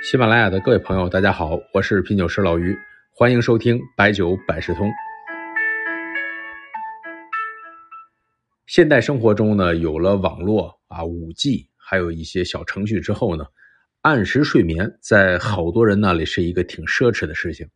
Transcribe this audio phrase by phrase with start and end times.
[0.00, 2.78] 喜马拉雅的各位朋友，大家好，我是品酒师老于，
[3.10, 4.88] 欢迎收听白酒百事通。
[8.66, 13.44] 现代生活中呢，有了网络啊、五 G，还有一些小程序之后呢，
[14.02, 17.68] 按时睡眠在好多人那里是一个挺奢侈的事情。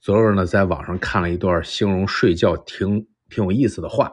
[0.00, 4.08] 昨儿呢，在网上看了一段形容睡觉挺挺有意思的话，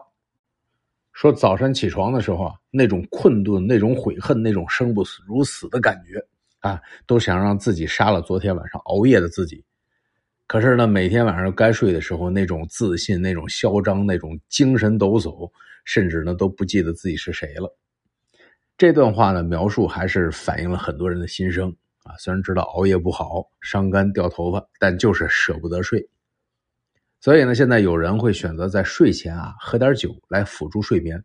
[1.14, 6.20] 说早晨起床的时候啊，那种困顿、那种悔恨、那种生不如死的感觉。
[6.60, 9.64] 啊，都想让自己杀了昨天晚上熬夜的自己。
[10.48, 15.50] 可是呢，每天晚上该睡的时候，那种自信、那种嚣张、那种精神抖擞，
[15.86, 17.74] 甚至呢都不记得自己是谁了。
[18.78, 21.70] 这段话呢，描述还是反映了很多人的心声
[22.04, 22.16] 啊。
[22.18, 26.10] 虽然知道熬夜不好，伤肝掉头发，但就是舍不得睡。
[27.22, 31.24] 所以呢，现在有人会选择在睡前啊喝点酒来辅助睡眠。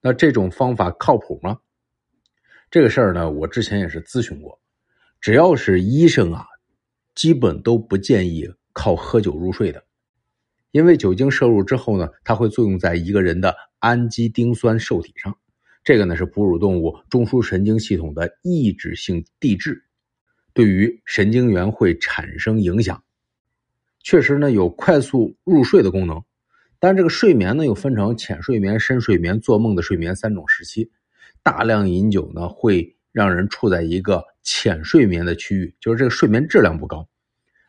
[0.00, 1.58] 那这种方法靠谱吗？
[2.70, 4.58] 这个事儿呢，我之前也是咨询过。
[5.22, 6.46] 只要是医生啊，
[7.14, 9.84] 基本都不建议靠喝酒入睡的，
[10.72, 15.38] 因为酒精摄入之后呢，它会作用在一个人的氨基丁酸受体上，
[15.84, 19.84] 这个呢是哺乳动物中枢神经系统的抑制性递质，
[20.52, 23.04] 对于神经元会产生影响。
[24.00, 26.24] 确实呢有快速入睡的功能，
[26.80, 30.90] 但这个睡眠呢又分成浅睡眠、深睡眠、做梦的睡眠三种时期，
[31.44, 32.96] 大量饮酒呢会。
[33.14, 37.08] 让人处在一个浅睡眠的区域，就是这个睡眠质量不高，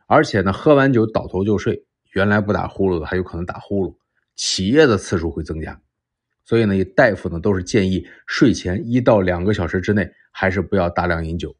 [0.07, 3.95] 而且呢，喝完酒倒头就睡，原来不打呼噜的还有可能打呼噜，
[4.35, 5.79] 起夜的次数会增加，
[6.43, 11.55] 所以呢，大夫呢都是建议睡前一到两个小时之内还是不要大量饮酒。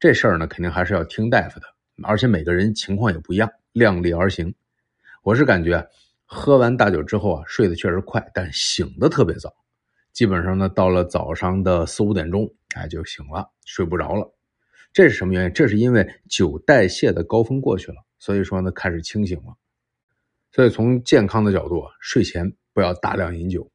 [0.00, 1.66] 这事儿呢，肯定还是要听大夫的，
[2.02, 4.54] 而且每个人情况也不一样，量力而行。
[5.22, 5.88] 我是感觉，
[6.26, 9.54] 喝完大酒之后啊，睡得确实快，但醒的特别早。
[10.12, 14.34] 基本上呢，到了早上的四五点钟，哎，就醒了，睡不着了。
[14.92, 15.52] 这是什么原因？
[15.52, 19.56] 这是因为酒代谢的高峰过去了，所以说呢，开始清醒了。
[20.52, 23.70] 所以从健康的角度啊，睡前不要大量饮酒。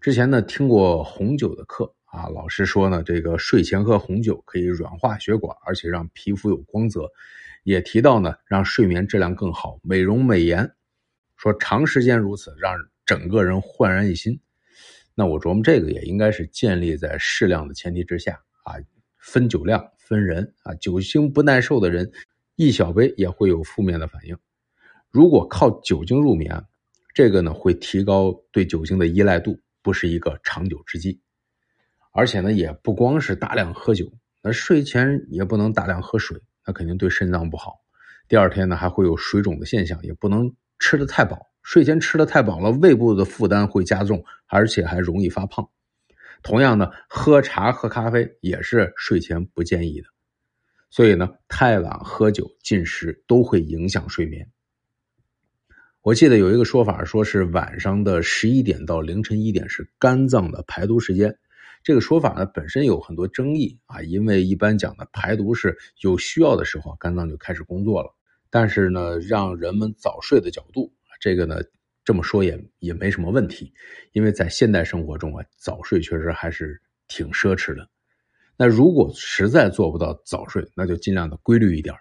[0.00, 7.10] 之前呢，听过红酒的课啊，老师说呢，这个睡前喝红酒可以软化血管，而且让皮肤有光泽。
[7.64, 10.72] 也提到呢，让睡眠质量更好，美容美颜。
[11.36, 14.40] 说长时间如此，让整个人焕然一新。
[15.20, 18.72] 那我琢磨这个也应该是建立在适量的前提之下啊，
[19.18, 22.10] 分酒量分人啊，酒精不耐受的人
[22.56, 24.34] 一小杯也会有负面的反应。
[25.10, 26.64] 如果靠酒精入眠，
[27.12, 31.20] 这个呢会提高对酒精的依赖度，不是一个长久之计。
[32.12, 34.10] 而且呢也不光是大量喝酒，
[34.42, 37.74] 那睡前也不能大量喝水，那肯定对肾脏不好。
[38.26, 41.49] 第二天呢还会有水肿的现象，也不能吃的太饱。
[41.62, 45.68] 睡前吃的太饱了，胃部的负担会加重，而且还容易发胖。
[46.42, 50.08] 同样呢，喝茶喝咖啡也是睡前不建议的。
[50.88, 54.50] 所以呢，太晚喝酒进食都会影响睡眠。
[56.02, 61.38] 我记得有一个说法，说是晚上的十一点到凌晨一点是肝脏的排毒时间。
[61.82, 68.14] 这个说法呢本身有很多争议啊，因为一般讲的排毒是有需要的时候，肝脏就开始工作了。
[68.48, 70.90] 但是呢，让人们早睡的角度。
[71.20, 71.60] 这个呢，
[72.04, 73.72] 这么说也也没什么问题，
[74.12, 77.88] 因为在现代生活中啊，早睡确实还是挺奢侈的。
[78.56, 81.94] 那如果实在做不到早睡，那就尽量的规律一点。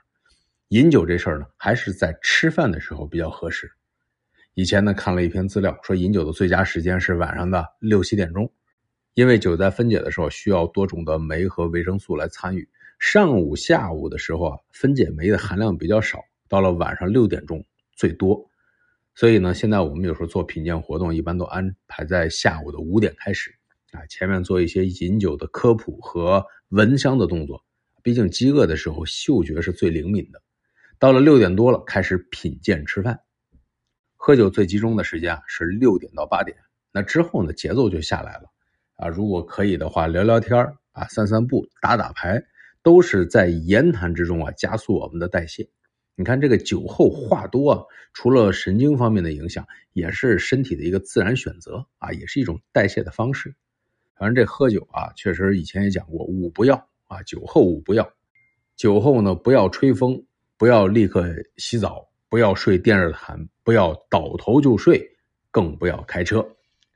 [0.69, 3.69] 饮酒这事儿呢，还是在吃饭的时候比较合适。
[4.53, 8.51] 以前呢，看了一篇资料，说饮酒的最佳时间是晚上的六七点钟，
[9.15, 12.67] 因为酒在分解的时候需要多种的酶和维生素来参与。
[12.99, 17.65] 上午、下午的时候啊，分解酶的含量比较少，到了晚上六点钟
[17.95, 18.49] 最多。
[19.19, 23.53] 所以呢，现在我们有时候做品鉴活动，一般都安排在下午的五点开始，
[23.91, 27.65] 啊，前面做一些饮酒的科普和闻香的动作。
[28.01, 30.41] 毕竟饥饿的时候，嗅觉是最灵敏的。
[30.99, 33.19] 到了六点多了，开始品鉴吃饭。
[34.15, 36.55] 喝酒最集中的时间，是六点到八点。
[36.93, 38.43] 那之后呢，节奏就下来了。
[38.95, 42.41] 啊，如果可以的话，聊聊天啊，散散步，打打牌，
[42.83, 45.67] 都是在言谈之中啊，加速我们的代谢。
[46.19, 47.81] 你看这个酒后话多啊，
[48.11, 53.55] 除了神经方面的影响，也是身体的一个自然选择啊，也是一种代谢的方式。
[54.17, 56.75] 反正这喝酒啊，确实以前也讲过，五不要
[57.07, 58.11] 啊，酒后五不要。
[58.75, 60.21] 酒后呢，不要吹风，
[60.57, 61.25] 不要立刻
[61.55, 65.01] 洗澡，不要睡电热毯，不要倒头就睡，
[65.51, 66.41] 更不要开车。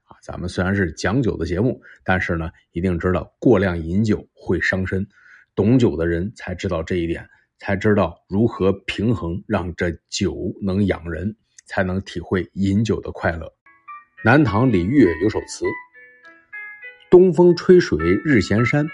[0.04, 5.08] 啊，咱们虽然是讲酒的节目，但是呢，一定知道过量饮酒会伤身，
[5.56, 7.26] 懂酒的人才知道这一点。
[7.66, 13.50] 才知道如何平衡，让这酒能养人，才能体会饮酒的快乐。
[14.22, 15.66] 南唐李煜有首词
[17.10, 18.86] ：“东风吹水日闲山，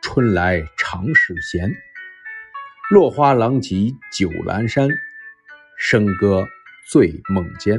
[0.00, 1.76] 春来茶。”常使闲。
[2.90, 4.88] 落花狼藉酒阑珊，
[5.78, 6.46] 笙歌
[6.88, 7.78] 醉梦间。